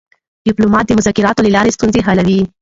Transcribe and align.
ډيپلومات 0.47 0.85
د 0.87 0.91
مذاکراتو 0.99 1.45
له 1.45 1.51
لارې 1.55 1.75
ستونزې 1.77 2.01
حلوي. 2.07 2.39